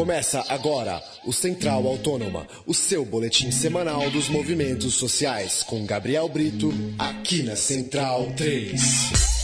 Começa 0.00 0.42
agora 0.48 0.98
o 1.26 1.30
Central 1.30 1.86
Autônoma, 1.86 2.48
o 2.66 2.72
seu 2.72 3.04
boletim 3.04 3.50
semanal 3.50 4.10
dos 4.10 4.30
movimentos 4.30 4.94
sociais, 4.94 5.62
com 5.62 5.84
Gabriel 5.84 6.26
Brito, 6.26 6.72
aqui 6.98 7.42
na 7.42 7.54
Central 7.54 8.32
3. 8.34 9.39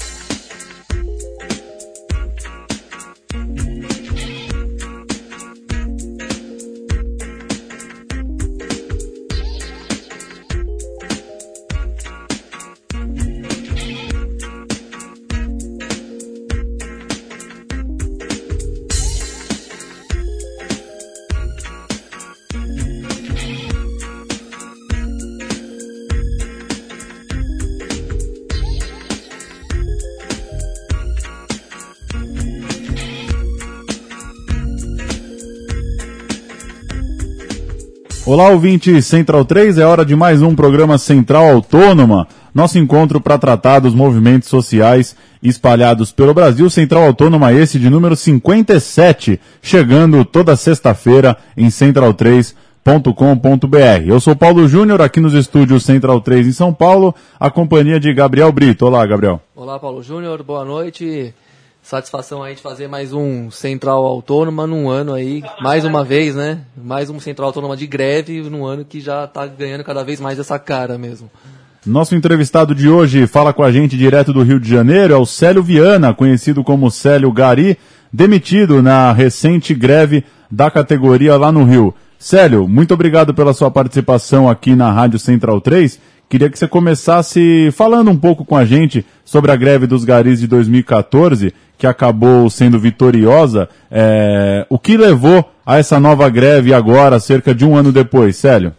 Olá, 38.26 38.50
ouvinte 38.50 39.00
Central 39.02 39.44
3, 39.44 39.78
é 39.78 39.86
hora 39.86 40.04
de 40.04 40.16
mais 40.16 40.42
um 40.42 40.52
programa 40.52 40.98
Central 40.98 41.46
Autônoma, 41.46 42.26
nosso 42.52 42.76
encontro 42.76 43.20
para 43.20 43.38
tratar 43.38 43.78
dos 43.78 43.94
movimentos 43.94 44.48
sociais 44.48 45.14
espalhados 45.40 46.10
pelo 46.10 46.34
Brasil. 46.34 46.68
Central 46.68 47.04
Autônoma 47.04 47.52
esse 47.52 47.78
de 47.78 47.88
número 47.88 48.16
57, 48.16 49.40
chegando 49.62 50.24
toda 50.24 50.56
sexta-feira 50.56 51.36
em 51.56 51.68
central3.com.br. 51.68 53.76
Eu 54.04 54.18
sou 54.18 54.34
Paulo 54.34 54.66
Júnior, 54.66 55.00
aqui 55.02 55.20
nos 55.20 55.32
estúdios 55.32 55.84
Central 55.84 56.20
3 56.20 56.48
em 56.48 56.52
São 56.52 56.74
Paulo, 56.74 57.14
a 57.38 57.48
companhia 57.48 58.00
de 58.00 58.12
Gabriel 58.12 58.50
Brito. 58.50 58.86
Olá, 58.86 59.06
Gabriel. 59.06 59.40
Olá, 59.54 59.78
Paulo 59.78 60.02
Júnior, 60.02 60.42
boa 60.42 60.64
noite. 60.64 61.32
Satisfação 61.86 62.42
aí 62.42 62.56
de 62.56 62.60
fazer 62.60 62.88
mais 62.88 63.12
um 63.12 63.48
Central 63.48 64.04
Autônoma 64.04 64.66
num 64.66 64.88
ano 64.88 65.14
aí, 65.14 65.44
mais 65.62 65.84
uma 65.84 66.02
vez, 66.04 66.34
né? 66.34 66.62
Mais 66.76 67.08
um 67.08 67.20
Central 67.20 67.46
Autônoma 67.46 67.76
de 67.76 67.86
greve 67.86 68.42
num 68.50 68.66
ano 68.66 68.84
que 68.84 69.00
já 69.00 69.22
está 69.22 69.46
ganhando 69.46 69.84
cada 69.84 70.02
vez 70.02 70.20
mais 70.20 70.36
essa 70.36 70.58
cara 70.58 70.98
mesmo. 70.98 71.30
Nosso 71.86 72.16
entrevistado 72.16 72.74
de 72.74 72.88
hoje 72.88 73.28
fala 73.28 73.52
com 73.52 73.62
a 73.62 73.70
gente 73.70 73.96
direto 73.96 74.32
do 74.32 74.42
Rio 74.42 74.58
de 74.58 74.68
Janeiro, 74.68 75.14
é 75.14 75.16
o 75.16 75.24
Célio 75.24 75.62
Viana, 75.62 76.12
conhecido 76.12 76.64
como 76.64 76.90
Célio 76.90 77.30
Gari, 77.30 77.78
demitido 78.12 78.82
na 78.82 79.12
recente 79.12 79.72
greve 79.72 80.24
da 80.50 80.68
categoria 80.68 81.36
lá 81.36 81.52
no 81.52 81.62
Rio. 81.62 81.94
Célio, 82.18 82.66
muito 82.66 82.94
obrigado 82.94 83.32
pela 83.32 83.54
sua 83.54 83.70
participação 83.70 84.50
aqui 84.50 84.74
na 84.74 84.90
Rádio 84.90 85.20
Central 85.20 85.60
3. 85.60 86.00
Queria 86.28 86.50
que 86.50 86.58
você 86.58 86.66
começasse 86.66 87.70
falando 87.70 88.10
um 88.10 88.18
pouco 88.18 88.44
com 88.44 88.56
a 88.56 88.64
gente 88.64 89.06
sobre 89.24 89.52
a 89.52 89.56
greve 89.56 89.86
dos 89.86 90.04
garis 90.04 90.40
de 90.40 90.48
2014 90.48 91.54
que 91.78 91.86
acabou 91.86 92.50
sendo 92.50 92.80
vitoriosa. 92.80 93.68
É, 93.90 94.66
o 94.68 94.76
que 94.76 94.96
levou 94.96 95.44
a 95.64 95.78
essa 95.78 96.00
nova 96.00 96.28
greve 96.28 96.74
agora, 96.74 97.20
cerca 97.20 97.54
de 97.54 97.64
um 97.64 97.76
ano 97.76 97.92
depois, 97.92 98.36
Célio? 98.36 98.74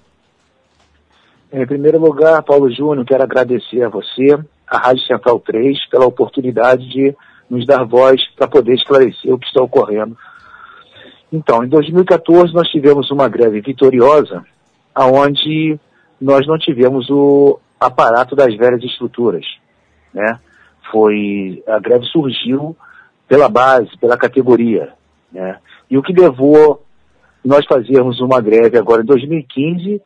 Em 1.53 1.65
primeiro 1.65 1.99
lugar, 1.99 2.43
Paulo 2.43 2.69
Júnior, 2.69 3.05
quero 3.05 3.23
agradecer 3.23 3.81
a 3.81 3.89
você, 3.89 4.37
a 4.67 4.77
Rádio 4.77 5.03
Central 5.03 5.39
3, 5.39 5.89
pela 5.89 6.05
oportunidade 6.05 6.89
de 6.89 7.15
nos 7.49 7.65
dar 7.65 7.85
voz 7.85 8.21
para 8.35 8.47
poder 8.47 8.73
esclarecer 8.73 9.33
o 9.33 9.39
que 9.39 9.47
está 9.47 9.61
ocorrendo. 9.61 10.17
Então, 11.31 11.63
em 11.63 11.69
2014 11.69 12.53
nós 12.53 12.67
tivemos 12.67 13.09
uma 13.09 13.29
greve 13.29 13.61
vitoriosa, 13.61 14.43
aonde 14.93 15.79
nós 16.19 16.47
não 16.47 16.57
tivemos 16.57 17.09
o 17.09 17.59
aparato 17.79 18.35
das 18.35 18.55
velhas 18.55 18.83
estruturas, 18.83 19.45
né? 20.13 20.39
Foi 20.91 21.63
a 21.67 21.79
greve 21.79 22.05
surgiu 22.05 22.75
pela 23.27 23.49
base, 23.49 23.89
pela 23.99 24.17
categoria. 24.17 24.93
Né? 25.31 25.57
E 25.89 25.97
o 25.97 26.01
que 26.01 26.13
levou 26.13 26.81
nós 27.43 27.65
fazermos 27.65 28.19
uma 28.19 28.41
greve 28.41 28.77
agora 28.77 29.01
em 29.01 29.05
2015 29.05 30.01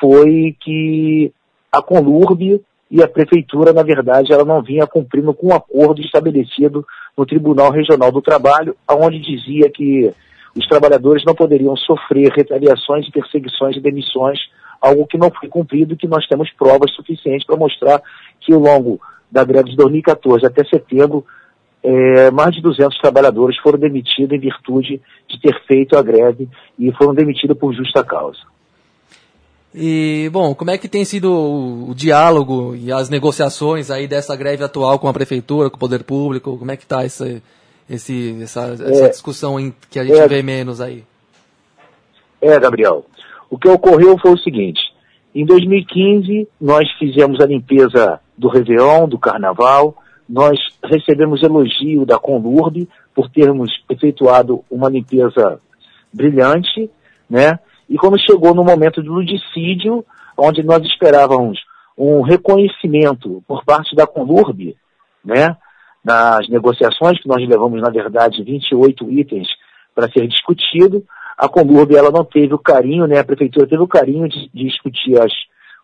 foi 0.00 0.56
que 0.60 1.32
a 1.72 1.82
Conlurb 1.82 2.62
e 2.90 3.02
a 3.02 3.08
prefeitura, 3.08 3.72
na 3.72 3.82
verdade, 3.82 4.32
ela 4.32 4.44
não 4.44 4.62
vinha 4.62 4.86
cumprindo 4.86 5.34
com 5.34 5.48
o 5.48 5.50
um 5.50 5.54
acordo 5.54 6.00
estabelecido 6.00 6.86
no 7.16 7.26
Tribunal 7.26 7.70
Regional 7.70 8.10
do 8.10 8.22
Trabalho, 8.22 8.74
onde 8.88 9.18
dizia 9.18 9.70
que 9.70 10.10
os 10.56 10.66
trabalhadores 10.66 11.22
não 11.26 11.34
poderiam 11.34 11.76
sofrer 11.76 12.32
retaliações 12.32 13.10
perseguições 13.10 13.76
e 13.76 13.80
demissões, 13.80 14.38
algo 14.80 15.06
que 15.06 15.18
não 15.18 15.30
foi 15.30 15.48
cumprido 15.48 15.94
e 15.94 15.96
que 15.96 16.06
nós 16.06 16.26
temos 16.26 16.50
provas 16.52 16.92
suficientes 16.94 17.46
para 17.46 17.56
mostrar 17.56 18.02
que 18.40 18.52
ao 18.52 18.60
longo 18.60 19.00
da 19.30 19.44
greve 19.44 19.70
de 19.70 19.76
2014 19.76 20.46
até 20.46 20.64
setembro, 20.64 21.24
é, 21.82 22.30
mais 22.30 22.54
de 22.54 22.62
200 22.62 22.98
trabalhadores 22.98 23.56
foram 23.58 23.78
demitidos 23.78 24.36
em 24.36 24.40
virtude 24.40 25.00
de 25.28 25.40
ter 25.40 25.60
feito 25.66 25.96
a 25.96 26.02
greve 26.02 26.48
e 26.78 26.92
foram 26.92 27.14
demitidos 27.14 27.56
por 27.56 27.72
justa 27.74 28.02
causa. 28.02 28.40
E, 29.74 30.30
bom, 30.32 30.54
como 30.54 30.70
é 30.70 30.78
que 30.78 30.88
tem 30.88 31.04
sido 31.04 31.30
o, 31.30 31.90
o, 31.90 31.94
diálogo 31.94 32.74
e 32.74 32.90
as 32.90 33.10
negociações 33.10 33.90
aí 33.90 34.08
dessa 34.08 34.34
greve 34.34 34.64
atual 34.64 34.98
com 34.98 35.08
a 35.08 35.12
prefeitura, 35.12 35.68
com 35.68 35.76
o 35.76 35.80
poder 35.80 36.02
público? 36.04 36.56
Como 36.56 36.70
é 36.70 36.76
que 36.76 36.84
está 36.84 37.04
esse, 37.04 37.42
essa, 37.88 38.72
essa 38.72 39.04
é, 39.04 39.08
discussão 39.08 39.56
que 39.90 40.00
a 40.00 40.04
gente 40.04 40.18
é, 40.18 40.26
vê 40.26 40.42
menos 40.42 40.80
aí? 40.80 41.04
É, 42.40 42.58
Gabriel. 42.58 43.04
O 43.50 43.58
que 43.58 43.68
ocorreu 43.68 44.18
foi 44.18 44.32
o 44.32 44.38
seguinte. 44.38 44.80
Em 45.34 45.44
2015, 45.44 46.48
nós 46.60 46.90
fizemos 46.98 47.40
a 47.40 47.46
limpeza 47.46 48.20
do 48.36 48.48
Réveillon, 48.48 49.08
do 49.08 49.18
Carnaval, 49.18 49.94
nós 50.28 50.58
recebemos 50.84 51.42
elogio 51.42 52.04
da 52.04 52.18
Conlurb 52.18 52.86
por 53.14 53.30
termos 53.30 53.72
efetuado 53.88 54.62
uma 54.70 54.90
limpeza 54.90 55.58
brilhante, 56.12 56.90
né? 57.28 57.58
E 57.88 57.96
quando 57.96 58.20
chegou 58.20 58.54
no 58.54 58.62
momento 58.62 59.02
do 59.02 59.14
ludicídio, 59.14 60.04
onde 60.36 60.62
nós 60.62 60.84
esperávamos 60.84 61.58
um 61.96 62.20
reconhecimento 62.20 63.42
por 63.48 63.64
parte 63.64 63.96
da 63.96 64.06
Conlurb, 64.06 64.76
né? 65.24 65.56
Nas 66.04 66.48
negociações, 66.48 67.20
que 67.20 67.28
nós 67.28 67.46
levamos, 67.48 67.80
na 67.80 67.90
verdade, 67.90 68.42
28 68.42 69.10
itens 69.10 69.48
para 69.94 70.10
ser 70.10 70.28
discutido, 70.28 71.04
a 71.38 71.48
Conlurb 71.48 71.94
ela 71.94 72.10
não 72.10 72.24
teve 72.24 72.52
o 72.52 72.58
carinho, 72.58 73.06
né? 73.06 73.20
A 73.20 73.24
prefeitura 73.24 73.68
teve 73.68 73.80
o 73.80 73.86
carinho 73.86 74.28
de, 74.28 74.50
de 74.52 74.64
discutir 74.64 75.16
as, 75.20 75.32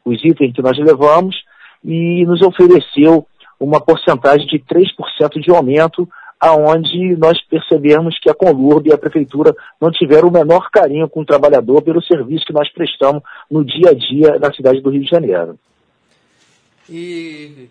os 0.05 0.23
itens 0.25 0.53
que 0.53 0.61
nós 0.61 0.77
levamos 0.77 1.37
e 1.85 2.27
nos 2.27 2.43
ofereceu 2.43 3.25
uma 3.61 3.81
porcentagem 3.81 4.47
de 4.49 4.59
3% 4.59 5.41
de 5.41 5.51
aumento, 5.51 6.09
aonde 6.41 7.17
nós 7.17 7.41
percebemos 7.47 8.19
que 8.19 8.29
a 8.29 8.35
Conlurb 8.35 8.89
e 8.89 8.93
a 8.93 8.99
Prefeitura 8.99 9.55
não 9.81 9.93
tiveram 9.93 10.29
o 10.29 10.33
menor 10.33 10.69
carinho 10.73 11.09
com 11.09 11.21
o 11.21 11.27
trabalhador 11.27 11.81
pelo 11.83 12.03
serviço 12.03 12.45
que 12.45 12.53
nós 12.53 12.71
prestamos 12.73 13.23
no 13.49 13.65
dia 13.65 13.91
a 13.91 13.95
dia 13.95 14.39
na 14.41 14.53
cidade 14.53 14.81
do 14.81 14.91
Rio 14.91 15.03
de 15.03 15.09
Janeiro. 15.09 15.57
E 16.91 17.69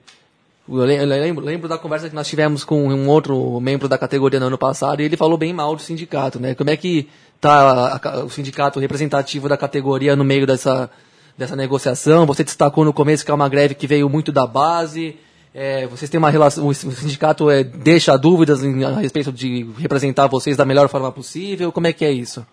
eu 0.67 0.77
lembro, 0.85 1.43
lembro, 1.43 1.67
da 1.67 1.77
conversa 1.77 2.09
que 2.09 2.15
nós 2.15 2.27
tivemos 2.27 2.63
com 2.63 2.87
um 2.87 3.09
outro 3.09 3.59
membro 3.59 3.89
da 3.89 3.97
categoria 3.97 4.39
no 4.39 4.47
ano 4.47 4.57
passado 4.57 5.01
e 5.01 5.05
ele 5.05 5.17
falou 5.17 5.37
bem 5.37 5.53
mal 5.53 5.75
do 5.75 5.81
sindicato, 5.81 6.39
né? 6.39 6.55
Como 6.55 6.69
é 6.69 6.77
que 6.77 7.09
está 7.43 8.23
o 8.23 8.29
sindicato 8.29 8.79
representativo 8.79 9.49
da 9.49 9.57
categoria 9.57 10.15
no 10.15 10.23
meio 10.23 10.47
dessa, 10.47 10.89
dessa 11.37 11.55
negociação? 11.55 12.25
Você 12.25 12.43
destacou 12.43 12.85
no 12.85 12.93
começo 12.93 13.25
que 13.25 13.31
é 13.31 13.33
uma 13.33 13.49
greve 13.49 13.75
que 13.75 13.85
veio 13.85 14.09
muito 14.09 14.31
da 14.31 14.47
base. 14.47 15.17
É, 15.53 15.85
vocês 15.87 16.09
têm 16.09 16.17
uma 16.17 16.29
relação, 16.29 16.65
o 16.65 16.73
sindicato 16.73 17.49
é, 17.49 17.63
deixa 17.63 18.17
dúvidas 18.17 18.63
em, 18.63 18.83
a 18.83 18.91
respeito 18.95 19.31
de 19.31 19.69
representar 19.77 20.27
vocês 20.27 20.57
da 20.57 20.65
melhor 20.65 20.87
forma 20.89 21.11
possível? 21.11 21.71
Como 21.71 21.85
é 21.85 21.93
que 21.93 22.05
é 22.05 22.11
isso? 22.11 22.45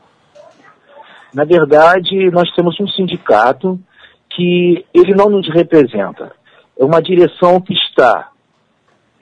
Na 1.32 1.44
verdade, 1.44 2.30
nós 2.30 2.52
temos 2.54 2.78
um 2.80 2.88
sindicato 2.88 3.80
que 4.28 4.84
ele 4.92 5.14
não 5.14 5.30
nos 5.30 5.48
representa. 5.48 6.32
É 6.78 6.84
uma 6.84 7.00
direção 7.00 7.60
que 7.60 7.72
está 7.72 8.30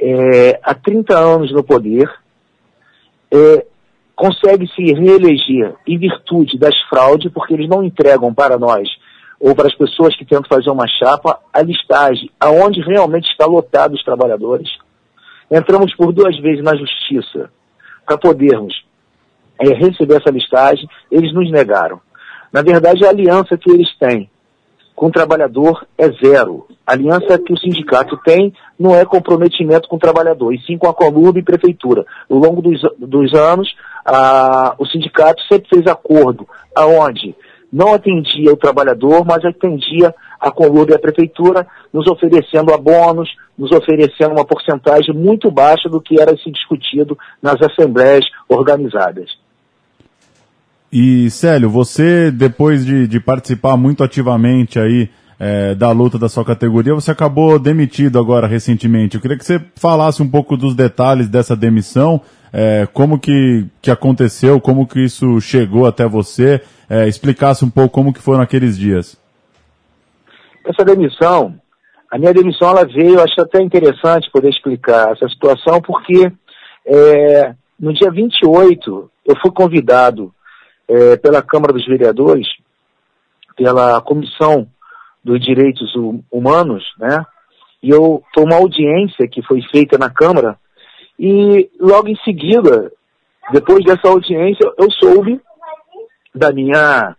é, 0.01 0.59
há 0.63 0.75
30 0.75 1.17
anos 1.17 1.53
no 1.53 1.63
poder, 1.63 2.11
é, 3.31 3.67
consegue 4.19 4.67
se 4.75 4.83
reeleger 4.83 5.77
em 5.87 5.97
virtude 5.97 6.59
das 6.59 6.75
fraudes, 6.91 7.31
porque 7.33 7.55
eles 7.55 7.69
não 7.69 7.85
entregam 7.85 8.35
para 8.35 8.59
nós 8.59 8.89
ou 9.39 9.55
para 9.55 9.69
as 9.69 9.75
pessoas 9.77 10.17
que 10.17 10.25
tentam 10.25 10.49
fazer 10.49 10.71
uma 10.71 10.89
chapa, 10.89 11.39
a 11.53 11.63
listagem, 11.63 12.29
aonde 12.41 12.81
realmente 12.81 13.31
está 13.31 13.47
lotado 13.47 13.95
os 13.95 14.03
trabalhadores. 14.03 14.69
Entramos 15.49 15.95
por 15.95 16.13
duas 16.13 16.37
vezes 16.41 16.65
na 16.65 16.75
justiça 16.75 17.49
para 18.05 18.19
podermos 18.19 18.75
é, 19.61 19.69
receber 19.73 20.17
essa 20.17 20.33
listagem, 20.33 20.89
eles 21.13 21.33
nos 21.33 21.49
negaram. 21.53 22.01
Na 22.53 22.61
verdade, 22.61 23.07
a 23.07 23.11
aliança 23.11 23.57
que 23.57 23.71
eles 23.71 23.89
têm 23.99 24.29
com 24.99 25.07
o 25.07 25.13
trabalhador 25.13 25.87
é 25.97 26.11
zero. 26.11 26.67
A 26.85 26.95
aliança 26.95 27.39
que 27.39 27.53
o 27.53 27.57
sindicato 27.57 28.17
tem 28.25 28.53
não 28.77 28.97
é 28.97 29.05
comprometimento 29.05 29.89
com 29.89 29.95
o 29.95 30.01
trabalhador, 30.01 30.53
e 30.53 30.61
sim 30.63 30.77
com 30.77 30.89
a 30.89 30.93
Colub 30.93 31.39
e 31.39 31.43
prefeitura. 31.43 32.05
Ao 32.29 32.37
longo 32.37 32.61
dos, 32.61 32.81
dos 32.99 33.33
anos, 33.33 33.73
a, 34.09 34.75
o 34.79 34.87
sindicato 34.87 35.43
sempre 35.43 35.69
fez 35.69 35.87
acordo 35.87 36.49
aonde 36.75 37.35
não 37.71 37.93
atendia 37.93 38.53
o 38.53 38.57
trabalhador, 38.57 39.27
mas 39.27 39.45
atendia 39.45 40.15
a 40.41 40.51
Colômbia 40.51 40.95
e 40.95 40.97
a 40.97 41.01
Prefeitura, 41.01 41.67
nos 41.93 42.07
oferecendo 42.07 42.73
abonos, 42.73 43.29
nos 43.59 43.71
oferecendo 43.73 44.33
uma 44.33 44.45
porcentagem 44.45 45.15
muito 45.15 45.51
baixa 45.51 45.89
do 45.89 46.01
que 46.01 46.19
era 46.19 46.35
se 46.37 46.51
discutido 46.51 47.19
nas 47.43 47.57
assembleias 47.61 48.25
organizadas. 48.49 49.31
E 50.91 51.29
Célio, 51.29 51.69
você 51.69 52.31
depois 52.31 52.87
de, 52.87 53.07
de 53.07 53.21
participar 53.21 53.77
muito 53.77 54.03
ativamente 54.03 54.79
aí 54.79 55.11
é, 55.39 55.75
da 55.75 55.93
luta 55.93 56.19
da 56.19 56.29
sua 56.29 56.45
categoria, 56.45 56.95
você 56.95 57.11
acabou 57.11 57.59
demitido 57.59 58.19
agora 58.19 58.47
recentemente. 58.47 59.17
Eu 59.17 59.21
queria 59.21 59.37
que 59.37 59.45
você 59.45 59.61
falasse 59.77 60.23
um 60.23 60.29
pouco 60.29 60.57
dos 60.57 60.75
detalhes 60.75 61.29
dessa 61.29 61.55
demissão, 61.55 62.23
é, 62.53 62.87
como 62.87 63.19
que, 63.19 63.67
que 63.81 63.91
aconteceu, 63.91 64.61
como 64.61 64.87
que 64.87 65.01
isso 65.01 65.41
chegou 65.41 65.87
até 65.87 66.07
você, 66.07 66.63
é, 66.89 67.07
explicasse 67.07 67.65
um 67.65 67.71
pouco 67.71 67.95
como 67.95 68.13
que 68.13 68.23
foram 68.23 68.41
aqueles 68.41 68.77
dias. 68.77 69.17
Essa 70.65 70.85
demissão, 70.85 71.55
a 72.11 72.19
minha 72.19 72.33
demissão 72.33 72.71
ela 72.71 72.87
veio, 72.87 73.21
acho 73.21 73.41
até 73.41 73.63
interessante 73.63 74.31
poder 74.31 74.51
explicar 74.51 75.13
essa 75.13 75.29
situação, 75.29 75.81
porque 75.81 76.31
é, 76.87 77.55
no 77.79 77.93
dia 77.93 78.11
28 78.11 79.11
eu 79.25 79.37
fui 79.41 79.51
convidado 79.51 80.33
é, 80.89 81.17
pela 81.17 81.43
Câmara 81.43 81.73
dos 81.73 81.87
Vereadores, 81.87 82.47
pela 83.57 84.01
Comissão 84.01 84.67
dos 85.23 85.41
Direitos 85.41 85.93
Humanos, 86.31 86.85
né? 86.99 87.25
E 87.83 87.91
eu 87.91 88.23
foi 88.35 88.45
uma 88.45 88.57
audiência 88.57 89.29
que 89.29 89.43
foi 89.43 89.61
feita 89.71 89.99
na 89.99 90.09
Câmara 90.11 90.57
e 91.19 91.71
logo 91.81 92.09
em 92.09 92.17
seguida, 92.25 92.93
depois 93.53 93.85
dessa 93.85 94.09
audiência, 94.09 94.71
eu 94.79 94.91
soube 94.91 95.41
da 96.35 96.53
minha 96.53 97.17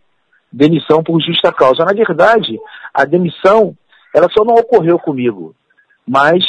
demissão 0.51 1.03
por 1.03 1.19
justa 1.21 1.51
causa. 1.51 1.83
Na 1.83 1.93
verdade, 1.93 2.59
a 2.93 3.05
demissão 3.05 3.75
ela 4.15 4.27
só 4.29 4.43
não 4.43 4.55
ocorreu 4.55 4.97
comigo, 4.97 5.55
mas 6.07 6.43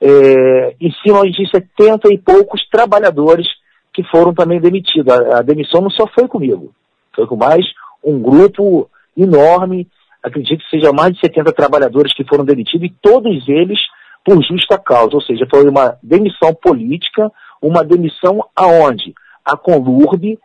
é, 0.00 0.74
em 0.80 0.92
cima 1.02 1.22
de 1.30 1.48
70 1.48 2.12
e 2.12 2.18
poucos 2.18 2.66
trabalhadores 2.68 3.46
que 3.92 4.02
foram 4.04 4.34
também 4.34 4.60
demitidos. 4.60 5.12
A, 5.12 5.38
a, 5.38 5.42
demissão 5.42 5.80
não 5.80 5.90
só 5.90 6.06
foi 6.06 6.26
comigo, 6.28 6.74
foi 7.14 7.26
com 7.26 7.36
mais 7.36 7.64
um 8.02 8.20
grupo 8.20 8.90
enorme, 9.16 9.86
acredito 10.22 10.62
que 10.64 10.70
seja 10.70 10.92
mais 10.92 11.14
de 11.14 11.20
70 11.20 11.52
trabalhadores 11.52 12.14
que 12.14 12.24
foram 12.24 12.44
demitidos 12.44 12.88
e 12.88 12.94
todos 13.00 13.48
eles 13.48 13.78
por 14.24 14.42
justa 14.42 14.78
causa, 14.78 15.14
ou 15.14 15.22
seja, 15.22 15.46
foi 15.50 15.68
uma 15.68 15.96
demissão 16.02 16.54
política, 16.54 17.30
uma 17.60 17.84
demissão 17.84 18.44
aonde 18.54 19.14
a 19.44 19.56
Conlurb 19.56 20.38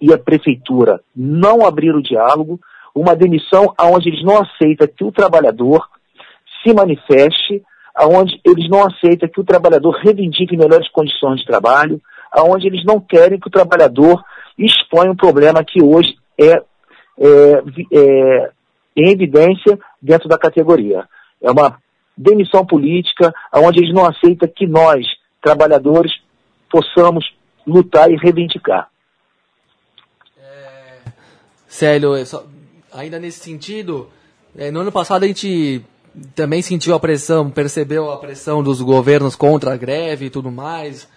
e 0.00 0.12
a 0.12 0.18
prefeitura 0.18 1.00
não 1.14 1.64
abriram 1.64 1.98
o 1.98 2.02
diálogo, 2.02 2.60
uma 2.94 3.14
demissão 3.14 3.72
aonde 3.78 4.08
eles 4.08 4.24
não 4.24 4.42
aceitam 4.42 4.86
que 4.86 5.04
o 5.04 5.12
trabalhador 5.12 5.88
se 6.62 6.74
manifeste, 6.74 7.62
aonde 7.94 8.40
eles 8.44 8.68
não 8.68 8.84
aceitam 8.86 9.28
que 9.28 9.40
o 9.40 9.44
trabalhador 9.44 9.92
reivindique 10.02 10.56
melhores 10.56 10.88
condições 10.90 11.40
de 11.40 11.46
trabalho, 11.46 12.00
aonde 12.32 12.66
eles 12.66 12.84
não 12.84 13.00
querem 13.00 13.38
que 13.38 13.48
o 13.48 13.52
trabalhador 13.52 14.22
exponha 14.58 15.10
um 15.10 15.16
problema 15.16 15.64
que 15.64 15.82
hoje 15.82 16.14
é, 16.38 16.62
é, 17.18 17.62
é 17.92 18.50
em 18.96 19.10
evidência 19.10 19.78
dentro 20.00 20.28
da 20.28 20.38
categoria. 20.38 21.04
É 21.42 21.50
uma 21.50 21.78
demissão 22.16 22.64
política, 22.64 23.32
onde 23.54 23.80
eles 23.80 23.94
não 23.94 24.04
aceitam 24.04 24.48
que 24.48 24.66
nós, 24.66 25.06
trabalhadores, 25.40 26.12
possamos 26.70 27.24
lutar 27.66 28.10
e 28.10 28.16
reivindicar. 28.16 28.88
É, 30.38 31.12
Célio, 31.68 32.24
só, 32.26 32.44
ainda 32.92 33.18
nesse 33.18 33.40
sentido, 33.40 34.08
é, 34.56 34.70
no 34.70 34.80
ano 34.80 34.92
passado 34.92 35.24
a 35.24 35.26
gente 35.26 35.82
também 36.34 36.60
sentiu 36.60 36.94
a 36.94 37.00
pressão, 37.00 37.50
percebeu 37.50 38.10
a 38.10 38.18
pressão 38.18 38.62
dos 38.62 38.80
governos 38.82 39.34
contra 39.34 39.72
a 39.72 39.76
greve 39.76 40.26
e 40.26 40.30
tudo 40.30 40.50
mais. 40.50 41.08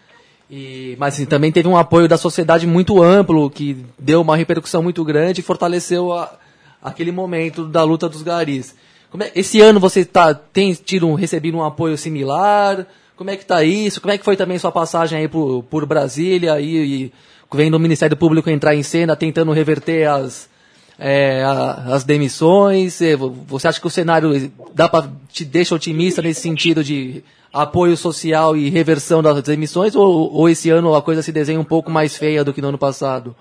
E, 0.50 0.96
mas 1.00 1.16
assim, 1.16 1.26
também 1.26 1.52
teve 1.52 1.68
um 1.68 1.76
apoio 1.76 2.08
da 2.08 2.18
sociedade 2.18 2.68
muito 2.68 3.02
amplo, 3.02 3.50
que 3.50 3.84
deu 3.98 4.22
uma 4.22 4.38
repercussão 4.38 4.82
muito 4.82 5.04
grande 5.04 5.42
e 5.42 5.44
fortaleceu 5.44 6.14
a, 6.14 6.38
aquele 6.82 7.12
momento 7.12 7.66
da 7.66 7.84
luta 7.84 8.08
dos 8.08 8.22
garis. 8.22 8.76
É, 9.20 9.32
esse 9.36 9.62
ano 9.62 9.80
você 9.80 10.04
tá, 10.04 10.34
tem 10.34 10.74
tido 10.74 11.08
um, 11.08 11.14
recebido 11.14 11.58
um 11.58 11.64
apoio 11.64 11.98
similar? 11.98 12.86
Como 13.16 13.30
é 13.30 13.36
que 13.36 13.44
está 13.44 13.64
isso? 13.64 14.02
Como 14.02 14.12
é 14.12 14.18
que 14.18 14.26
foi 14.26 14.36
também 14.36 14.60
sua 14.60 14.72
passagem 14.72 15.20
aí 15.20 15.28
por, 15.28 15.64
por 15.64 15.86
Brasília 15.86 16.60
e, 16.60 17.06
e 17.06 17.14
vendo 17.54 17.76
o 17.76 17.80
Ministério 17.80 18.18
Público 18.18 18.50
entrar 18.50 18.76
em 18.76 18.84
cena, 18.84 19.16
tentando 19.16 19.54
reverter 19.54 20.10
as, 20.10 20.50
é, 21.00 21.44
a, 21.44 21.94
as 21.94 22.04
demissões? 22.04 23.00
Você 23.48 23.68
acha 23.68 23.80
que 23.80 23.88
o 23.88 23.92
cenário 23.92 24.52
dá 24.74 24.90
pra, 24.90 25.08
te 25.30 25.46
deixa 25.46 25.76
otimista 25.76 26.22
nesse 26.22 26.42
sentido 26.42 26.84
de 26.84 27.24
apoio 27.54 27.96
social 27.96 28.58
e 28.58 28.70
reversão 28.70 29.24
das 29.24 29.42
demissões? 29.42 29.96
Ou, 29.96 30.34
ou 30.34 30.50
esse 30.50 30.70
ano 30.70 30.94
a 30.94 31.02
coisa 31.02 31.22
se 31.22 31.32
desenha 31.32 31.60
um 31.60 31.64
pouco 31.64 31.90
mais 31.90 32.18
feia 32.18 32.44
do 32.44 32.54
que 32.54 32.62
no 32.62 32.68
ano 32.68 32.78
passado? 32.78 33.34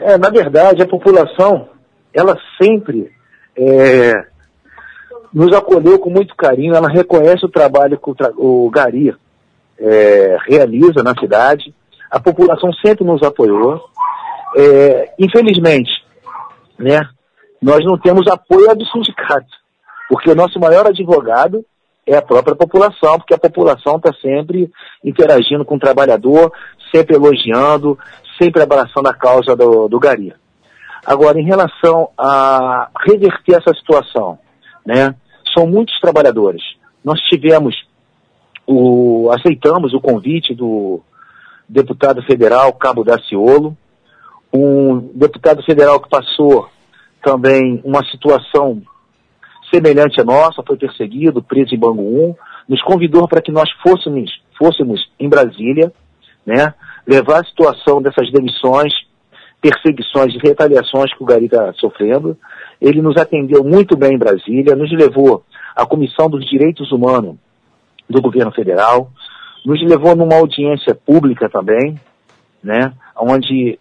É, 0.00 0.18
na 0.18 0.30
verdade, 0.30 0.82
a 0.82 0.86
população, 0.86 1.68
ela 2.12 2.36
sempre 2.60 3.15
é, 3.56 4.26
nos 5.32 5.52
acolheu 5.54 5.98
com 5.98 6.10
muito 6.10 6.34
carinho, 6.36 6.74
ela 6.74 6.88
reconhece 6.88 7.44
o 7.44 7.50
trabalho 7.50 7.98
que 7.98 8.10
o, 8.10 8.14
tra 8.14 8.32
o 8.36 8.70
Gari 8.70 9.14
é, 9.78 10.36
realiza 10.46 11.02
na 11.02 11.14
cidade, 11.18 11.74
a 12.10 12.20
população 12.20 12.72
sempre 12.74 13.04
nos 13.04 13.22
apoiou. 13.22 13.82
É, 14.56 15.12
infelizmente, 15.18 15.90
né, 16.78 17.00
nós 17.60 17.84
não 17.84 17.98
temos 17.98 18.26
apoio 18.28 18.74
do 18.74 18.86
sindicato, 18.86 19.46
porque 20.08 20.30
o 20.30 20.34
nosso 20.34 20.58
maior 20.58 20.86
advogado 20.86 21.64
é 22.06 22.16
a 22.16 22.22
própria 22.22 22.54
população, 22.54 23.18
porque 23.18 23.34
a 23.34 23.38
população 23.38 23.96
está 23.96 24.12
sempre 24.22 24.70
interagindo 25.04 25.64
com 25.64 25.74
o 25.74 25.80
trabalhador, 25.80 26.52
sempre 26.94 27.16
elogiando, 27.16 27.98
sempre 28.40 28.62
abraçando 28.62 29.08
a 29.08 29.14
causa 29.14 29.56
do, 29.56 29.88
do 29.88 29.98
Gari. 29.98 30.32
Agora, 31.06 31.40
em 31.40 31.44
relação 31.44 32.10
a 32.18 32.90
reverter 33.06 33.54
essa 33.54 33.72
situação, 33.78 34.38
né? 34.84 35.14
São 35.56 35.64
muitos 35.64 35.98
trabalhadores. 36.00 36.62
Nós 37.04 37.20
tivemos 37.20 37.76
o, 38.66 39.30
aceitamos 39.30 39.94
o 39.94 40.00
convite 40.00 40.52
do 40.52 41.00
deputado 41.68 42.20
federal 42.22 42.72
Cabo 42.72 43.04
Daciolo, 43.04 43.76
um 44.52 44.98
deputado 45.14 45.62
federal 45.62 46.00
que 46.00 46.08
passou 46.08 46.68
também 47.22 47.80
uma 47.84 48.04
situação 48.06 48.82
semelhante 49.72 50.20
à 50.20 50.24
nossa, 50.24 50.62
foi 50.66 50.76
perseguido, 50.76 51.42
preso 51.42 51.74
em 51.74 51.78
Bangu 51.78 52.02
1, 52.30 52.34
nos 52.68 52.82
convidou 52.82 53.28
para 53.28 53.40
que 53.40 53.52
nós 53.52 53.70
fôssemos, 53.82 54.30
fôssemos 54.58 55.00
em 55.18 55.28
Brasília, 55.28 55.92
né, 56.44 56.74
levar 57.06 57.40
a 57.40 57.44
situação 57.44 58.02
dessas 58.02 58.30
demissões 58.32 58.92
perseguições 59.66 60.32
e 60.34 60.38
retaliações 60.38 61.12
que 61.12 61.22
o 61.22 61.26
Gari 61.26 61.46
está 61.46 61.72
sofrendo. 61.74 62.36
Ele 62.80 63.02
nos 63.02 63.16
atendeu 63.16 63.64
muito 63.64 63.96
bem 63.96 64.14
em 64.14 64.18
Brasília, 64.18 64.76
nos 64.76 64.92
levou 64.92 65.44
à 65.74 65.84
Comissão 65.84 66.30
dos 66.30 66.48
Direitos 66.48 66.92
Humanos 66.92 67.36
do 68.08 68.22
Governo 68.22 68.52
Federal, 68.52 69.10
nos 69.64 69.82
levou 69.82 70.14
numa 70.14 70.36
audiência 70.36 70.94
pública 70.94 71.48
também, 71.48 71.98
né, 72.62 72.92
onde, 73.16 73.78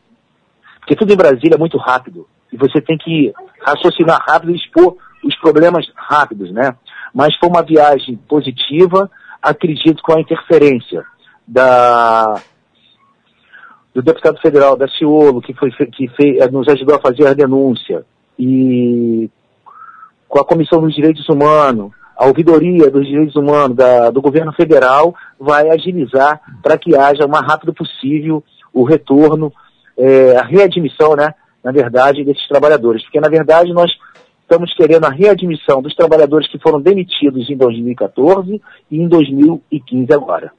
porque 0.80 0.96
tudo 0.96 1.14
em 1.14 1.18
Brasília 1.18 1.54
é 1.56 1.60
muito 1.60 1.78
rápido, 1.78 2.28
e 2.52 2.58
você 2.58 2.82
tem 2.82 2.98
que 2.98 3.32
raciocinar 3.62 4.24
rápido 4.28 4.52
e 4.52 4.56
expor 4.56 4.98
os 5.24 5.36
problemas 5.38 5.86
rápidos, 5.96 6.52
né, 6.52 6.76
mas 7.14 7.36
foi 7.38 7.50
uma 7.50 7.62
viagem 7.62 8.16
positiva, 8.28 9.10
acredito 9.42 10.02
com 10.02 10.14
a 10.14 10.20
interferência 10.20 11.04
da 11.48 12.42
do 13.96 14.02
deputado 14.02 14.38
federal 14.42 14.76
da 14.76 14.90
Ciolo, 14.90 15.42
que, 15.42 15.54
foi, 15.54 15.72
que 15.72 16.10
fez, 16.10 16.52
nos 16.52 16.68
ajudou 16.68 16.96
a 16.98 17.00
fazer 17.00 17.26
a 17.26 17.34
denúncia, 17.34 18.06
e 18.38 19.30
com 20.28 20.38
a 20.38 20.46
Comissão 20.46 20.82
dos 20.82 20.94
Direitos 20.94 21.30
Humanos, 21.30 21.94
a 22.18 22.26
ouvidoria 22.26 22.92
dos 22.92 23.08
direitos 23.08 23.36
humanos 23.36 23.76
da, 23.76 24.10
do 24.10 24.22
governo 24.22 24.52
federal 24.52 25.16
vai 25.40 25.70
agilizar 25.70 26.42
para 26.62 26.78
que 26.78 26.96
haja 26.96 27.26
o 27.26 27.30
mais 27.30 27.46
rápido 27.46 27.74
possível 27.74 28.44
o 28.74 28.84
retorno, 28.84 29.52
é, 29.98 30.36
a 30.36 30.44
readmissão, 30.44 31.16
né, 31.16 31.34
na 31.64 31.72
verdade, 31.72 32.24
desses 32.24 32.48
trabalhadores. 32.50 33.04
Porque, 33.04 33.20
na 33.20 33.30
verdade, 33.30 33.72
nós 33.74 33.92
estamos 34.42 34.74
querendo 34.74 35.06
a 35.06 35.10
readmissão 35.10 35.82
dos 35.82 35.96
trabalhadores 35.96 36.50
que 36.50 36.60
foram 36.60 36.82
demitidos 36.82 37.50
em 37.50 37.56
2014 37.56 38.62
e 38.92 38.98
em 38.98 39.08
2015 39.08 40.14
agora. 40.14 40.52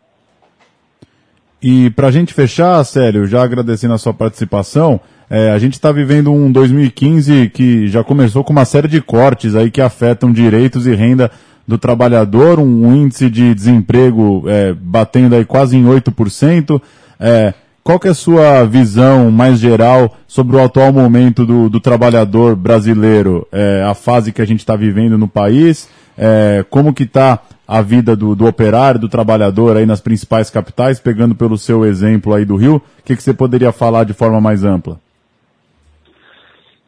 E 1.63 1.91
para 1.91 2.09
a 2.09 2.11
gente 2.11 2.35
fechar, 2.35 2.83
Célio, 2.85 3.27
já 3.27 3.43
agradecendo 3.43 3.95
a 3.95 3.99
sua 3.99 4.13
participação, 4.13 5.01
é, 5.29 5.51
a 5.51 5.59
gente 5.59 5.75
está 5.75 5.91
vivendo 5.91 6.33
um 6.33 6.51
2015 6.53 7.51
que 7.51 7.89
já 7.89 8.05
começou 8.05 8.45
com 8.45 8.53
uma 8.53 8.65
série 8.65 8.89
de 8.89 9.01
cortes 9.01 9.55
aí 9.55 9.71
que 9.71 9.81
afetam 9.81 10.33
direitos 10.33 10.87
e 10.87 10.95
renda 10.95 11.31
do 11.67 11.77
trabalhador, 11.77 12.61
um 12.61 12.95
índice 12.95 13.29
de 13.29 13.53
desemprego 13.53 14.45
é, 14.47 14.73
batendo 14.73 15.35
aí 15.35 15.45
quase 15.45 15.77
em 15.77 15.85
8%. 15.85 16.81
É, 17.19 17.55
qual 17.87 18.01
que 18.01 18.09
é 18.09 18.11
a 18.11 18.15
sua 18.15 18.65
visão 18.65 19.31
mais 19.31 19.61
geral 19.61 20.17
sobre 20.27 20.57
o 20.57 20.61
atual 20.61 20.93
momento 20.93 21.47
do, 21.47 21.71
do 21.71 21.79
trabalhador 21.79 22.57
brasileiro, 22.57 23.47
é, 23.53 23.85
a 23.85 23.95
fase 23.95 24.33
que 24.33 24.43
a 24.43 24.45
gente 24.45 24.59
está 24.59 24.75
vivendo 24.75 25.17
no 25.17 25.29
país, 25.29 25.89
é, 26.19 26.65
como 26.69 26.93
que 26.93 27.05
está 27.05 27.39
a 27.65 27.81
vida 27.81 28.17
do, 28.17 28.35
do, 28.35 28.45
operário, 28.45 28.99
do 28.99 29.09
trabalhador 29.09 29.77
aí 29.77 29.87
nas 29.87 30.01
principais 30.01 30.51
capitais, 30.51 30.99
pegando 30.99 31.37
pelo 31.37 31.57
seu 31.57 31.85
exemplo 31.85 32.35
aí 32.35 32.45
do 32.45 32.57
Rio, 32.57 32.83
o 32.99 33.03
que, 33.05 33.15
que 33.15 33.23
você 33.23 33.33
poderia 33.33 33.71
falar 33.71 34.03
de 34.03 34.13
forma 34.13 34.41
mais 34.41 34.65
ampla? 34.65 34.99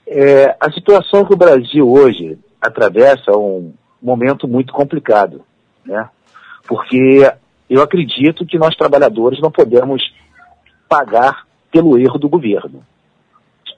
É, 0.04 0.56
a 0.58 0.68
situação 0.72 1.24
que 1.24 1.32
o 1.32 1.38
Brasil 1.38 1.88
hoje 1.88 2.36
atravessa 2.60 3.30
é 3.30 3.36
um 3.36 3.72
momento 4.02 4.48
muito 4.48 4.72
complicado, 4.72 5.42
né? 5.86 6.08
Porque 6.66 7.32
eu 7.70 7.82
acredito 7.82 8.44
que 8.44 8.58
nós 8.58 8.74
trabalhadores 8.74 9.40
não 9.40 9.52
podemos 9.52 10.02
pagar 10.88 11.46
pelo 11.70 11.98
erro 11.98 12.18
do 12.18 12.28
governo. 12.28 12.84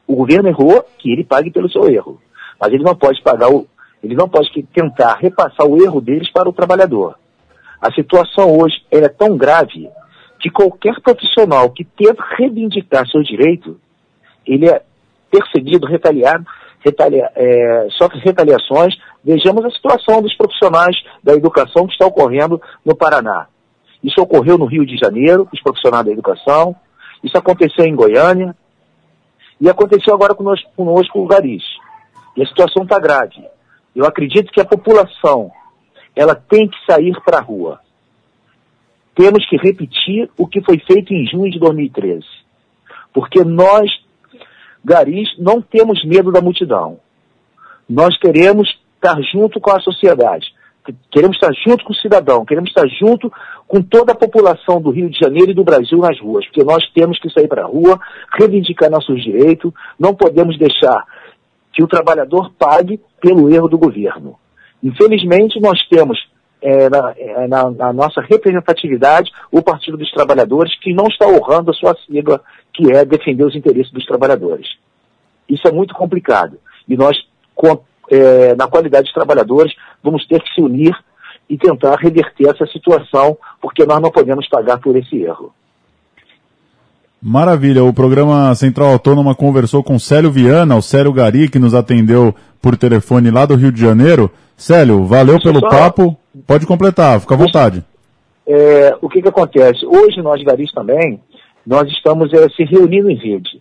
O 0.06 0.16
governo 0.16 0.48
errou, 0.48 0.84
que 0.98 1.12
ele 1.12 1.24
pague 1.24 1.50
pelo 1.50 1.70
seu 1.70 1.88
erro. 1.88 2.20
Mas 2.60 2.72
ele 2.72 2.84
não 2.84 2.94
pode 2.94 3.22
pagar 3.22 3.50
o, 3.50 3.66
ele 4.02 4.14
não 4.14 4.28
pode 4.28 4.50
tentar 4.72 5.14
repassar 5.14 5.66
o 5.66 5.82
erro 5.82 6.00
deles 6.00 6.30
para 6.30 6.48
o 6.48 6.52
trabalhador. 6.52 7.16
A 7.80 7.92
situação 7.92 8.58
hoje 8.58 8.76
é 8.90 9.08
tão 9.08 9.36
grave 9.36 9.88
que 10.38 10.50
qualquer 10.50 11.00
profissional 11.00 11.70
que 11.70 11.84
tenta 11.84 12.22
reivindicar 12.36 13.06
seu 13.08 13.22
direito, 13.22 13.78
ele 14.46 14.68
é 14.68 14.82
perseguido, 15.30 15.86
retaliado, 15.86 16.44
retalia, 16.80 17.30
é, 17.34 17.88
sofre 17.90 18.18
retaliações. 18.20 18.96
Vejamos 19.22 19.64
a 19.64 19.70
situação 19.70 20.22
dos 20.22 20.34
profissionais 20.34 20.96
da 21.22 21.34
educação 21.34 21.86
que 21.86 21.92
está 21.92 22.06
ocorrendo 22.06 22.60
no 22.84 22.96
Paraná. 22.96 23.46
Isso 24.02 24.20
ocorreu 24.20 24.56
no 24.56 24.64
Rio 24.64 24.86
de 24.86 24.96
Janeiro, 24.96 25.46
os 25.52 25.62
profissionais 25.62 26.06
da 26.06 26.12
educação, 26.12 26.74
isso 27.22 27.36
aconteceu 27.36 27.84
em 27.84 27.94
Goiânia 27.94 28.56
e 29.60 29.68
aconteceu 29.68 30.14
agora 30.14 30.34
conosco, 30.34 30.70
conosco 30.74 31.20
o 31.20 31.26
Garis. 31.26 31.64
E 32.36 32.42
a 32.42 32.46
situação 32.46 32.84
está 32.84 32.98
grave. 32.98 33.44
Eu 33.94 34.06
acredito 34.06 34.52
que 34.52 34.60
a 34.60 34.64
população 34.64 35.50
ela 36.14 36.34
tem 36.34 36.68
que 36.68 36.76
sair 36.86 37.14
para 37.24 37.38
a 37.38 37.42
rua. 37.42 37.80
Temos 39.14 39.46
que 39.48 39.56
repetir 39.56 40.30
o 40.38 40.46
que 40.46 40.62
foi 40.62 40.78
feito 40.78 41.12
em 41.12 41.26
junho 41.26 41.50
de 41.50 41.58
2013. 41.58 42.24
Porque 43.12 43.44
nós, 43.44 43.90
garis, 44.84 45.28
não 45.38 45.60
temos 45.60 46.04
medo 46.04 46.32
da 46.32 46.40
multidão. 46.40 46.98
Nós 47.88 48.16
queremos 48.18 48.68
estar 48.94 49.20
junto 49.22 49.60
com 49.60 49.70
a 49.70 49.80
sociedade. 49.80 50.54
Queremos 51.10 51.36
estar 51.36 51.52
junto 51.66 51.84
com 51.84 51.92
o 51.92 51.96
cidadão, 51.96 52.44
queremos 52.44 52.70
estar 52.70 52.86
junto 52.88 53.30
com 53.68 53.82
toda 53.82 54.12
a 54.12 54.16
população 54.16 54.80
do 54.80 54.90
Rio 54.90 55.10
de 55.10 55.18
Janeiro 55.18 55.50
e 55.50 55.54
do 55.54 55.62
Brasil 55.62 55.98
nas 55.98 56.18
ruas, 56.20 56.44
porque 56.46 56.64
nós 56.64 56.82
temos 56.92 57.18
que 57.18 57.30
sair 57.30 57.48
para 57.48 57.62
a 57.62 57.66
rua, 57.66 58.00
reivindicar 58.38 58.90
nossos 58.90 59.22
direitos, 59.22 59.72
não 59.98 60.14
podemos 60.14 60.58
deixar 60.58 61.04
que 61.72 61.82
o 61.82 61.88
trabalhador 61.88 62.50
pague 62.58 63.00
pelo 63.20 63.52
erro 63.52 63.68
do 63.68 63.78
governo. 63.78 64.36
Infelizmente, 64.82 65.60
nós 65.60 65.78
temos 65.88 66.18
é, 66.62 66.88
na, 66.88 67.14
é, 67.16 67.48
na, 67.48 67.70
na, 67.70 67.92
nossa 67.92 68.20
representatividade 68.20 69.30
o 69.50 69.62
Partido 69.62 69.96
dos 69.96 70.10
Trabalhadores, 70.10 70.78
que 70.80 70.92
não 70.92 71.06
está 71.06 71.26
honrando 71.26 71.70
a 71.70 71.74
sua 71.74 71.96
sigla, 72.06 72.40
que 72.72 72.92
é 72.92 73.04
defender 73.04 73.44
os 73.44 73.54
interesses 73.54 73.92
dos 73.92 74.04
trabalhadores. 74.04 74.66
Isso 75.48 75.66
é 75.66 75.72
muito 75.72 75.94
complicado. 75.94 76.58
E 76.88 76.96
nós, 76.96 77.16
é, 78.10 78.54
na 78.56 78.66
qualidade 78.66 79.06
de 79.06 79.14
trabalhadores, 79.14 79.72
vamos 80.02 80.26
ter 80.26 80.42
que 80.42 80.52
se 80.54 80.60
unir 80.60 80.94
e 81.48 81.56
tentar 81.56 81.96
reverter 81.96 82.48
essa 82.48 82.66
situação, 82.66 83.36
porque 83.60 83.84
nós 83.84 84.00
não 84.00 84.10
podemos 84.10 84.48
pagar 84.48 84.78
por 84.78 84.96
esse 84.96 85.16
erro. 85.22 85.52
Maravilha, 87.22 87.84
o 87.84 87.92
programa 87.92 88.54
Central 88.54 88.92
Autônoma 88.92 89.34
conversou 89.34 89.82
com 89.82 89.98
Célio 89.98 90.30
Viana, 90.30 90.76
o 90.76 90.82
Célio 90.82 91.12
Gari, 91.12 91.50
que 91.50 91.58
nos 91.58 91.74
atendeu 91.74 92.34
por 92.62 92.76
telefone 92.76 93.30
lá 93.30 93.44
do 93.44 93.56
Rio 93.56 93.70
de 93.70 93.80
Janeiro. 93.80 94.30
Célio, 94.56 95.04
valeu 95.04 95.34
Deixa 95.34 95.52
pelo 95.52 95.60
só... 95.60 95.68
papo, 95.68 96.16
pode 96.46 96.66
completar, 96.66 97.20
fica 97.20 97.34
à 97.34 97.38
vontade. 97.38 97.84
É, 98.46 98.96
o 99.02 99.08
que 99.08 99.20
que 99.20 99.28
acontece? 99.28 99.84
Hoje 99.84 100.22
nós, 100.22 100.42
Garis 100.42 100.72
também, 100.72 101.20
nós 101.66 101.86
estamos 101.90 102.32
é, 102.32 102.48
se 102.48 102.64
reunindo 102.64 103.10
em 103.10 103.16
rede, 103.16 103.60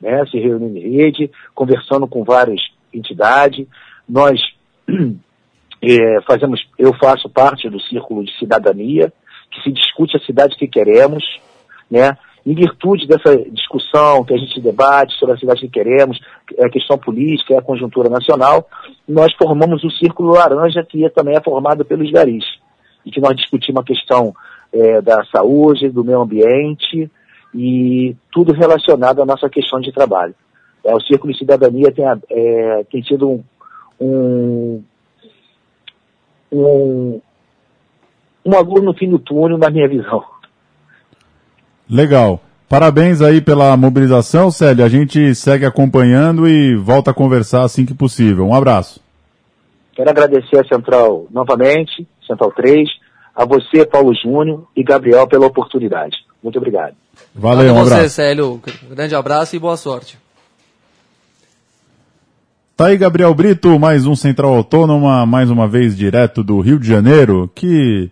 né? 0.00 0.24
se 0.26 0.38
reunindo 0.38 0.76
em 0.76 0.96
rede, 0.96 1.30
conversando 1.54 2.06
com 2.06 2.24
várias 2.24 2.60
entidades, 2.92 3.66
nós 4.08 4.40
é, 5.82 6.20
fazemos, 6.26 6.66
eu 6.78 6.92
faço 6.94 7.28
parte 7.28 7.68
do 7.68 7.80
círculo 7.80 8.24
de 8.24 8.36
cidadania, 8.38 9.12
que 9.50 9.62
se 9.62 9.72
discute 9.72 10.16
a 10.16 10.20
cidade 10.20 10.56
que 10.56 10.66
queremos, 10.66 11.24
né? 11.90 12.16
Em 12.46 12.54
virtude 12.54 13.06
dessa 13.06 13.36
discussão 13.50 14.24
que 14.24 14.32
a 14.32 14.38
gente 14.38 14.60
debate 14.60 15.14
sobre 15.18 15.34
a 15.34 15.38
cidade 15.38 15.60
que 15.60 15.68
queremos, 15.68 16.18
é 16.56 16.64
a 16.64 16.70
questão 16.70 16.96
política, 16.96 17.54
é 17.54 17.58
a 17.58 17.62
conjuntura 17.62 18.08
nacional, 18.08 18.66
nós 19.06 19.32
formamos 19.34 19.84
o 19.84 19.90
Círculo 19.90 20.32
Laranja, 20.32 20.82
que 20.82 21.04
é, 21.04 21.10
também 21.10 21.36
é 21.36 21.42
formado 21.42 21.84
pelos 21.84 22.10
garis, 22.10 22.44
e 23.04 23.10
que 23.10 23.20
nós 23.20 23.36
discutimos 23.36 23.82
a 23.82 23.84
questão 23.84 24.34
é, 24.72 25.02
da 25.02 25.24
saúde, 25.26 25.90
do 25.90 26.04
meio 26.04 26.22
ambiente 26.22 27.10
e 27.54 28.16
tudo 28.32 28.52
relacionado 28.52 29.20
à 29.20 29.26
nossa 29.26 29.48
questão 29.48 29.80
de 29.80 29.92
trabalho. 29.92 30.34
É, 30.88 30.94
o 30.94 31.00
Círculo 31.00 31.30
de 31.30 31.38
Cidadania 31.38 31.92
tem, 31.92 32.04
é, 32.30 32.84
tem 32.90 33.02
tido 33.02 33.28
um, 33.28 33.44
um, 34.00 34.82
um, 36.50 37.20
uma 38.42 38.60
luz 38.60 38.82
no 38.82 38.94
fim 38.94 39.10
do 39.10 39.18
túnel, 39.18 39.58
na 39.58 39.68
minha 39.68 39.86
visão. 39.86 40.24
Legal. 41.90 42.40
Parabéns 42.66 43.20
aí 43.20 43.42
pela 43.42 43.76
mobilização, 43.76 44.50
Célio. 44.50 44.82
A 44.82 44.88
gente 44.88 45.34
segue 45.34 45.66
acompanhando 45.66 46.48
e 46.48 46.74
volta 46.74 47.10
a 47.10 47.14
conversar 47.14 47.64
assim 47.64 47.84
que 47.84 47.92
possível. 47.92 48.46
Um 48.46 48.54
abraço. 48.54 49.00
Quero 49.94 50.08
agradecer 50.08 50.58
a 50.58 50.64
Central 50.64 51.26
novamente, 51.30 52.06
Central 52.26 52.50
3, 52.52 52.88
a 53.34 53.44
você, 53.44 53.84
Paulo 53.84 54.14
Júnior 54.14 54.66
e 54.74 54.82
Gabriel 54.82 55.26
pela 55.26 55.46
oportunidade. 55.46 56.16
Muito 56.42 56.56
obrigado. 56.56 56.94
Valeu, 57.34 57.74
um 57.74 57.80
abraço. 57.82 58.02
você, 58.02 58.08
Célio. 58.08 58.62
Um 58.86 58.94
grande 58.94 59.14
abraço 59.14 59.54
e 59.54 59.58
boa 59.58 59.76
sorte. 59.76 60.18
Tá 62.78 62.86
aí 62.86 62.96
Gabriel 62.96 63.34
Brito, 63.34 63.76
mais 63.76 64.06
um 64.06 64.14
Central 64.14 64.54
Autônoma, 64.54 65.26
mais 65.26 65.50
uma 65.50 65.66
vez 65.66 65.96
direto 65.96 66.44
do 66.44 66.60
Rio 66.60 66.78
de 66.78 66.86
Janeiro, 66.86 67.50
que 67.52 68.08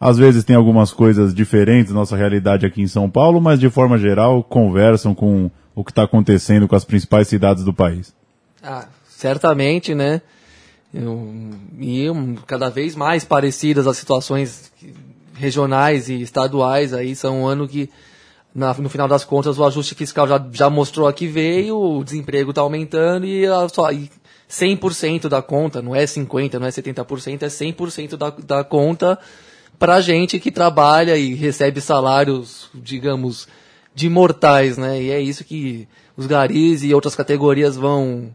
às 0.00 0.16
vezes 0.16 0.44
tem 0.44 0.56
algumas 0.56 0.90
coisas 0.90 1.34
diferentes 1.34 1.92
nossa 1.92 2.16
realidade 2.16 2.64
aqui 2.64 2.80
em 2.80 2.86
São 2.86 3.10
Paulo, 3.10 3.38
mas 3.38 3.60
de 3.60 3.68
forma 3.68 3.98
geral 3.98 4.42
conversam 4.42 5.14
com 5.14 5.50
o 5.74 5.84
que 5.84 5.90
está 5.90 6.04
acontecendo 6.04 6.66
com 6.66 6.74
as 6.74 6.86
principais 6.86 7.28
cidades 7.28 7.64
do 7.64 7.74
país. 7.74 8.14
Ah, 8.62 8.86
certamente, 9.06 9.94
né? 9.94 10.22
e 11.78 12.06
cada 12.46 12.70
vez 12.70 12.96
mais 12.96 13.26
parecidas 13.26 13.86
as 13.86 13.98
situações 13.98 14.72
regionais 15.34 16.08
e 16.08 16.22
estaduais 16.22 16.94
aí 16.94 17.14
são 17.14 17.42
um 17.42 17.46
ano 17.46 17.68
que 17.68 17.90
na, 18.58 18.74
no 18.74 18.88
final 18.88 19.06
das 19.06 19.24
contas, 19.24 19.56
o 19.56 19.64
ajuste 19.64 19.94
fiscal 19.94 20.26
já, 20.26 20.44
já 20.50 20.68
mostrou 20.68 21.10
que 21.12 21.28
veio, 21.28 21.78
o 21.78 22.02
desemprego 22.02 22.50
está 22.50 22.60
aumentando 22.60 23.24
e, 23.24 23.46
a, 23.46 23.68
só, 23.68 23.92
e 23.92 24.10
100% 24.50 25.28
da 25.28 25.40
conta, 25.40 25.80
não 25.80 25.94
é 25.94 26.04
50%, 26.04 26.54
não 26.54 26.66
é 26.66 26.70
70%, 26.70 27.42
é 27.42 27.46
100% 27.46 28.16
da, 28.16 28.30
da 28.30 28.64
conta 28.64 29.16
para 29.78 30.00
gente 30.00 30.40
que 30.40 30.50
trabalha 30.50 31.16
e 31.16 31.34
recebe 31.34 31.80
salários, 31.80 32.68
digamos, 32.74 33.46
de 33.94 34.08
mortais, 34.08 34.76
né? 34.76 35.00
E 35.00 35.10
é 35.12 35.20
isso 35.20 35.44
que 35.44 35.86
os 36.16 36.26
garis 36.26 36.82
e 36.82 36.92
outras 36.92 37.14
categorias 37.14 37.76
vão 37.76 38.34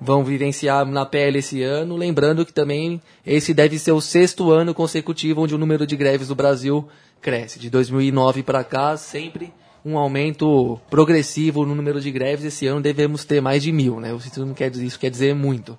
vão 0.00 0.24
vivenciar 0.24 0.84
na 0.84 1.06
pele 1.06 1.38
esse 1.38 1.62
ano, 1.62 1.96
lembrando 1.96 2.44
que 2.44 2.52
também 2.52 3.00
esse 3.24 3.54
deve 3.54 3.78
ser 3.78 3.92
o 3.92 4.00
sexto 4.00 4.50
ano 4.50 4.74
consecutivo 4.74 5.42
onde 5.42 5.54
o 5.54 5.58
número 5.58 5.86
de 5.86 5.96
greves 5.96 6.28
do 6.28 6.34
Brasil 6.34 6.86
cresce. 7.24 7.58
De 7.58 7.70
2009 7.70 8.42
para 8.42 8.62
cá, 8.62 8.98
sempre 8.98 9.50
um 9.82 9.96
aumento 9.96 10.78
progressivo 10.90 11.64
no 11.64 11.74
número 11.74 11.98
de 11.98 12.10
greves. 12.10 12.44
Esse 12.44 12.66
ano 12.66 12.82
devemos 12.82 13.24
ter 13.24 13.40
mais 13.40 13.62
de 13.62 13.72
mil, 13.72 13.98
né? 13.98 14.14
Isso, 14.14 14.44
não 14.44 14.52
quer 14.52 14.70
dizer, 14.70 14.84
isso 14.84 15.00
quer 15.00 15.10
dizer 15.10 15.34
muito. 15.34 15.76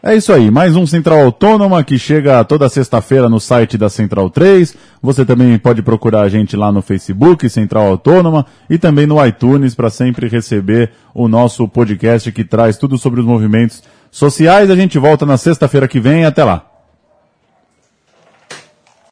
É 0.00 0.16
isso 0.16 0.32
aí, 0.32 0.50
mais 0.50 0.74
um 0.74 0.84
Central 0.84 1.20
Autônoma 1.20 1.84
que 1.84 1.96
chega 1.96 2.42
toda 2.44 2.68
sexta-feira 2.68 3.28
no 3.28 3.38
site 3.38 3.78
da 3.78 3.88
Central 3.88 4.30
3. 4.30 4.76
Você 5.00 5.24
também 5.24 5.56
pode 5.58 5.80
procurar 5.80 6.22
a 6.22 6.28
gente 6.28 6.56
lá 6.56 6.72
no 6.72 6.82
Facebook, 6.82 7.48
Central 7.48 7.86
Autônoma, 7.86 8.46
e 8.68 8.78
também 8.78 9.06
no 9.06 9.24
iTunes 9.24 9.76
para 9.76 9.90
sempre 9.90 10.28
receber 10.28 10.90
o 11.14 11.28
nosso 11.28 11.68
podcast 11.68 12.32
que 12.32 12.42
traz 12.42 12.76
tudo 12.76 12.98
sobre 12.98 13.20
os 13.20 13.26
movimentos 13.26 13.82
sociais. 14.10 14.70
A 14.70 14.76
gente 14.76 14.98
volta 14.98 15.24
na 15.24 15.36
sexta-feira 15.36 15.86
que 15.86 16.00
vem. 16.00 16.24
Até 16.24 16.42
lá. 16.42 16.71